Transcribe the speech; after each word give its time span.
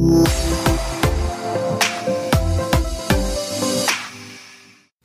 Mm-hmm. 0.00 0.39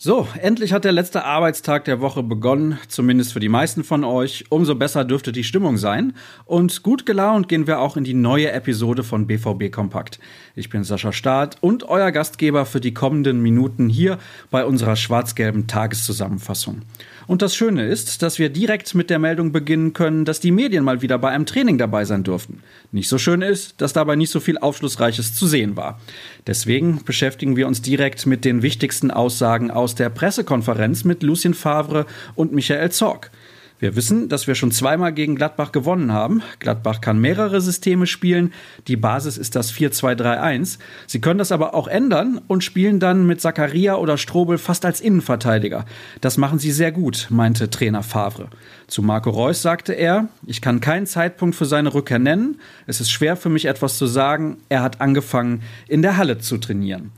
So, 0.05 0.28
endlich 0.39 0.71
hat 0.71 0.85
der 0.85 0.92
letzte 0.92 1.24
Arbeitstag 1.24 1.85
der 1.85 2.00
Woche 2.00 2.21
begonnen, 2.21 2.77
zumindest 2.90 3.33
für 3.33 3.40
die 3.40 3.50
meisten 3.50 3.83
von 3.83 4.03
euch. 4.03 4.46
Umso 4.50 4.75
besser 4.75 5.03
dürfte 5.03 5.32
die 5.32 5.43
Stimmung 5.43 5.80
sein. 5.80 6.14
Und 6.46 6.83
gut 6.83 7.08
gelaunt 7.08 7.50
gehen 7.50 7.66
wir 7.66 7.80
auch 7.80 7.98
in 7.98 8.04
die 8.04 8.14
neue 8.14 8.52
Episode 8.52 9.04
von 9.04 9.26
BVB 9.26 9.71
Kompakt. 9.71 10.20
Ich 10.55 10.70
bin 10.70 10.84
Sascha 10.84 11.12
Staat 11.12 11.57
und 11.60 11.89
euer 11.89 12.12
Gastgeber 12.12 12.68
für 12.68 12.82
die 12.82 12.94
kommenden 12.94 13.41
Minuten 13.41 13.89
hier 13.89 14.20
bei 14.52 14.64
unserer 14.64 14.96
schwarz-gelben 14.96 15.66
Tageszusammenfassung. 15.66 16.84
Und 17.28 17.42
das 17.42 17.56
Schöne 17.56 17.88
ist, 17.88 18.22
dass 18.22 18.38
wir 18.38 18.50
direkt 18.50 18.94
mit 18.94 19.10
der 19.10 19.18
Meldung 19.18 19.52
beginnen 19.52 19.94
können, 19.94 20.26
dass 20.26 20.40
die 20.40 20.52
Medien 20.52 20.84
mal 20.84 21.02
wieder 21.02 21.18
bei 21.18 21.30
einem 21.30 21.48
Training 21.48 21.80
dabei 21.80 22.06
sein 22.06 22.24
dürften. 22.24 22.62
Nicht 22.92 23.10
so 23.10 23.18
schön 23.18 23.42
ist, 23.42 23.82
dass 23.82 23.94
dabei 23.94 24.16
nicht 24.16 24.30
so 24.30 24.40
viel 24.40 24.60
Aufschlussreiches 24.60 25.34
zu 25.34 25.48
sehen 25.48 25.76
war. 25.76 26.00
Deswegen 26.46 27.04
beschäftigen 27.04 27.56
wir 27.56 27.68
uns 27.68 27.82
direkt 27.82 28.28
mit 28.28 28.46
den 28.46 28.61
wichtigsten 28.61 29.10
Aussagen 29.10 29.71
aus 29.71 29.95
der 29.96 30.10
Pressekonferenz 30.10 31.04
mit 31.04 31.24
Lucien 31.24 31.54
Favre 31.54 32.05
und 32.35 32.54
Michael 32.54 32.91
Zorg. 32.91 33.31
Wir 33.77 33.98
wissen, 33.98 34.30
dass 34.30 34.48
wir 34.48 34.55
schon 34.55 34.71
zweimal 34.71 35.12
gegen 35.12 35.35
Gladbach 35.35 35.73
gewonnen 35.73 36.13
haben. 36.13 36.41
Gladbach 36.59 37.02
kann 37.02 37.20
mehrere 37.20 37.59
Systeme 37.59 38.08
spielen. 38.08 38.54
Die 38.88 38.95
Basis 38.95 39.38
ist 39.38 39.58
das 39.58 39.73
4-2-3-1. 39.73 40.80
Sie 41.08 41.20
können 41.20 41.40
das 41.40 41.52
aber 41.52 41.73
auch 41.73 41.90
ändern 41.90 42.40
und 42.48 42.63
spielen 42.63 43.02
dann 43.02 43.27
mit 43.27 43.41
Zakaria 43.41 43.95
oder 43.95 44.18
Strobel 44.18 44.58
fast 44.58 44.85
als 44.85 45.02
Innenverteidiger. 45.02 45.84
Das 46.21 46.38
machen 46.38 46.57
sie 46.57 46.71
sehr 46.71 46.93
gut, 46.93 47.27
meinte 47.30 47.70
Trainer 47.70 48.02
Favre. 48.02 48.48
Zu 48.88 49.02
Marco 49.02 49.30
Reus 49.30 49.62
sagte 49.62 49.91
er, 49.91 50.30
ich 50.46 50.62
kann 50.62 50.80
keinen 50.80 51.05
Zeitpunkt 51.05 51.57
für 51.57 51.66
seine 51.66 51.93
Rückkehr 51.93 52.20
nennen. 52.20 52.62
Es 52.88 53.02
ist 53.02 53.12
schwer 53.12 53.35
für 53.35 53.49
mich 53.49 53.66
etwas 53.66 53.98
zu 53.98 54.07
sagen. 54.07 54.57
Er 54.70 54.84
hat 54.84 55.02
angefangen, 55.02 55.63
in 55.90 56.02
der 56.02 56.16
Halle 56.16 56.38
zu 56.38 56.57
trainieren. 56.57 57.12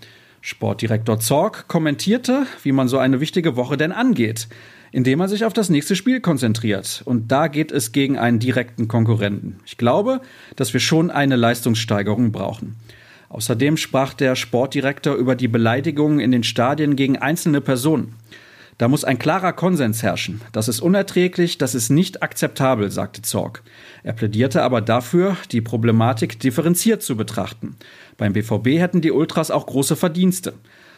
Sportdirektor 0.48 1.20
Zorg 1.20 1.68
kommentierte, 1.68 2.46
wie 2.64 2.72
man 2.72 2.88
so 2.88 2.98
eine 2.98 3.20
wichtige 3.20 3.58
Woche 3.58 3.76
denn 3.76 3.92
angeht 3.92 4.48
indem 4.92 5.20
er 5.20 5.28
sich 5.28 5.46
auf 5.46 5.54
das 5.54 5.70
nächste 5.70 5.96
Spiel 5.96 6.22
konzentriert. 6.22 7.02
Und 7.06 7.32
da 7.32 7.50
geht 7.50 7.72
es 7.72 7.92
gegen 7.92 8.18
einen 8.18 8.40
direkten 8.40 8.88
Konkurrenten. 8.88 9.60
Ich 9.66 9.78
glaube, 9.78 10.22
dass 10.56 10.74
wir 10.74 10.80
schon 10.80 11.12
eine 11.12 11.36
Leistungssteigerung 11.36 12.32
brauchen. 12.32 12.78
Außerdem 13.30 13.76
sprach 13.76 14.14
der 14.14 14.36
Sportdirektor 14.36 15.16
über 15.16 15.36
die 15.36 15.50
Beleidigungen 15.50 16.20
in 16.20 16.32
den 16.32 16.44
Stadien 16.44 16.96
gegen 16.96 17.18
einzelne 17.18 17.60
Personen. 17.60 18.16
Da 18.78 18.88
muss 18.88 19.04
ein 19.04 19.18
klarer 19.18 19.54
Konsens 19.54 20.04
herrschen. 20.04 20.42
Das 20.52 20.68
ist 20.68 20.82
unerträglich, 20.82 21.58
das 21.58 21.74
ist 21.74 21.90
nicht 21.90 22.22
akzeptabel, 22.22 22.92
sagte 22.92 23.24
Zorg. 23.24 23.64
Er 24.04 24.14
plädierte 24.14 24.62
aber 24.62 24.82
dafür, 24.82 25.36
die 25.52 25.62
Problematik 25.62 26.40
differenziert 26.40 27.02
zu 27.02 27.18
betrachten. 27.18 27.76
Beim 28.18 28.34
BVB 28.34 28.80
hätten 28.80 29.02
die 29.02 29.12
Ultras 29.12 29.50
auch 29.50 29.66
große 29.66 29.96
Verdienste. 29.96 30.54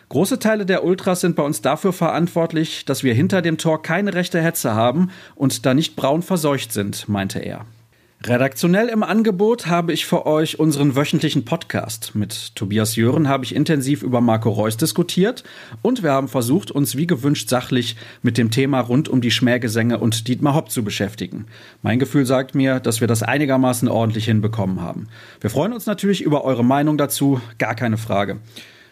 Große 0.09 0.39
Teile 0.39 0.65
der 0.65 0.83
Ultras 0.83 1.21
sind 1.21 1.35
bei 1.35 1.43
uns 1.43 1.61
dafür 1.61 1.93
verantwortlich, 1.93 2.83
dass 2.83 3.03
wir 3.03 3.13
hinter 3.13 3.41
dem 3.41 3.57
Tor 3.57 3.81
keine 3.81 4.13
rechte 4.13 4.41
Hetze 4.41 4.73
haben 4.73 5.11
und 5.35 5.65
da 5.65 5.73
nicht 5.73 5.95
braun 5.95 6.21
verseucht 6.21 6.73
sind, 6.73 7.07
meinte 7.07 7.39
er. 7.39 7.65
Redaktionell 8.21 8.89
im 8.89 9.01
Angebot 9.01 9.67
habe 9.67 9.93
ich 9.93 10.05
für 10.05 10.25
euch 10.25 10.59
unseren 10.59 10.97
wöchentlichen 10.97 11.45
Podcast. 11.45 12.15
Mit 12.15 12.53
Tobias 12.53 12.97
Jören 12.97 13.29
habe 13.29 13.45
ich 13.45 13.55
intensiv 13.55 14.03
über 14.03 14.19
Marco 14.19 14.49
Reus 14.49 14.75
diskutiert 14.75 15.45
und 15.81 16.03
wir 16.03 16.11
haben 16.11 16.27
versucht, 16.27 16.69
uns 16.69 16.97
wie 16.97 17.07
gewünscht 17.07 17.47
sachlich 17.47 17.95
mit 18.21 18.37
dem 18.37 18.51
Thema 18.51 18.81
rund 18.81 19.07
um 19.07 19.21
die 19.21 19.31
Schmähgesänge 19.31 19.99
und 19.99 20.27
Dietmar 20.27 20.53
Hopp 20.53 20.69
zu 20.69 20.83
beschäftigen. 20.83 21.45
Mein 21.81 21.97
Gefühl 21.97 22.25
sagt 22.25 22.55
mir, 22.55 22.81
dass 22.81 22.99
wir 22.99 23.07
das 23.07 23.23
einigermaßen 23.23 23.87
ordentlich 23.87 24.25
hinbekommen 24.25 24.81
haben. 24.81 25.07
Wir 25.39 25.49
freuen 25.49 25.71
uns 25.71 25.85
natürlich 25.85 26.21
über 26.21 26.43
eure 26.43 26.65
Meinung 26.65 26.97
dazu, 26.97 27.39
gar 27.57 27.73
keine 27.73 27.97
Frage. 27.97 28.41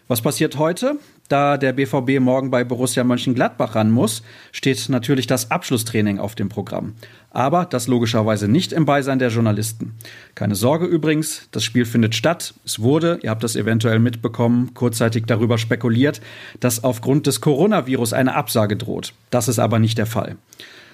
Was 0.08 0.22
passiert 0.22 0.58
heute? 0.58 0.98
Da 1.28 1.58
der 1.58 1.74
BVB 1.74 2.22
morgen 2.22 2.50
bei 2.50 2.64
Borussia 2.64 3.04
Mönchengladbach 3.04 3.76
ran 3.76 3.92
muss, 3.92 4.24
steht 4.54 4.88
natürlich 4.88 5.28
das 5.28 5.52
Abschlusstraining 5.52 6.18
auf 6.18 6.34
dem 6.34 6.48
Programm. 6.48 6.94
Aber 7.32 7.66
das 7.66 7.88
logischerweise 7.88 8.48
nicht 8.48 8.72
im 8.72 8.86
Beisein 8.86 9.20
der 9.20 9.28
Journalisten. 9.28 9.96
Keine 10.34 10.56
Sorge 10.56 10.86
übrigens, 10.86 11.50
das 11.52 11.66
Spiel 11.66 11.84
findet 11.84 12.16
statt. 12.16 12.54
Es 12.66 12.80
wurde, 12.80 13.20
ihr 13.22 13.30
habt 13.30 13.44
das 13.44 13.58
eventuell 13.58 14.00
mitbekommen, 14.00 14.74
kurzzeitig 14.74 15.26
darüber 15.28 15.58
spekuliert, 15.58 16.22
dass 16.62 16.86
aufgrund 16.86 17.28
des 17.28 17.42
Coronavirus 17.42 18.14
eine 18.14 18.34
Absage 18.34 18.78
droht. 18.78 19.14
Das 19.30 19.50
ist 19.50 19.60
aber 19.60 19.80
nicht 19.80 19.98
der 19.98 20.06
Fall. 20.06 20.38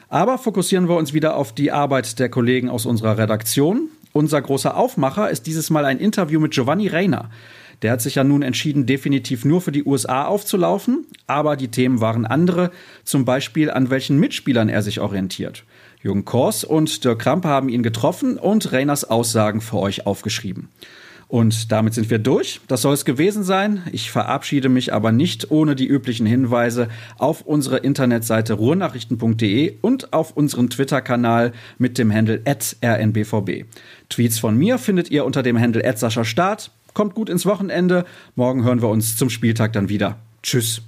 Aber 0.10 0.40
fokussieren 0.40 0.90
wir 0.90 0.96
uns 0.96 1.14
wieder 1.14 1.36
auf 1.36 1.54
die 1.54 1.72
Arbeit 1.72 2.18
der 2.18 2.30
Kollegen 2.30 2.68
aus 2.68 2.88
unserer 2.88 3.20
Redaktion. 3.20 3.90
Unser 4.12 4.42
großer 4.42 4.76
Aufmacher 4.76 5.30
ist 5.30 5.46
dieses 5.46 5.70
Mal 5.70 5.86
ein 5.86 6.00
Interview 6.00 6.40
mit 6.40 6.54
Giovanni 6.54 6.88
Reiner. 6.88 7.30
Der 7.82 7.92
hat 7.92 8.02
sich 8.02 8.16
ja 8.16 8.24
nun 8.24 8.42
entschieden, 8.42 8.86
definitiv 8.86 9.46
nur 9.46 9.62
für 9.62 9.72
die 9.72 9.84
USA 9.84 10.26
aufzulaufen, 10.26 11.06
aber 11.28 11.56
die 11.56 11.70
Themen 11.70 12.02
waren 12.02 12.26
andere, 12.26 12.72
zum 13.04 13.26
Beispiel 13.26 13.72
an 13.72 13.90
welchen 13.90 14.20
Mitspielern 14.20 14.70
er 14.70 14.82
sich 14.82 15.00
orientiert. 15.00 15.64
Jürgen 16.02 16.26
Kors 16.26 16.64
und 16.64 17.04
Dirk 17.04 17.20
Krampe 17.20 17.48
haben 17.48 17.70
ihn 17.70 17.84
getroffen 17.84 18.38
und 18.38 18.72
Rainers 18.72 19.06
Aussagen 19.06 19.62
für 19.62 19.78
euch 19.78 20.06
aufgeschrieben. 20.06 20.70
Und 21.34 21.72
damit 21.72 21.96
sind 21.96 22.12
wir 22.12 22.20
durch. 22.20 22.62
Das 22.68 22.84
soll 22.84 22.94
es 22.94 23.06
gewesen 23.06 23.44
sein. 23.44 23.82
Ich 23.92 24.12
verabschiede 24.12 24.70
mich 24.70 24.94
aber 24.94 25.12
nicht 25.12 25.50
ohne 25.50 25.76
die 25.76 25.88
üblichen 25.88 26.28
Hinweise 26.28 26.90
auf 27.18 27.42
unsere 27.42 27.78
Internetseite 27.78 28.54
ruhrnachrichten.de 28.54 29.78
und 29.82 30.14
auf 30.14 30.38
unseren 30.38 30.70
Twitter-Kanal 30.70 31.54
mit 31.80 31.98
dem 31.98 32.14
Handle 32.14 32.44
rnbvb. 32.46 33.66
Tweets 34.10 34.38
von 34.38 34.56
mir 34.56 34.78
findet 34.78 35.10
ihr 35.10 35.26
unter 35.26 35.42
dem 35.42 35.60
Handle 35.60 35.84
Start. 36.24 36.70
Kommt 36.94 37.16
gut 37.16 37.30
ins 37.30 37.46
Wochenende. 37.46 38.06
Morgen 38.36 38.64
hören 38.64 38.82
wir 38.82 38.90
uns 38.90 39.18
zum 39.18 39.30
Spieltag 39.30 39.74
dann 39.74 39.90
wieder. 39.90 40.18
Tschüss. 40.42 40.82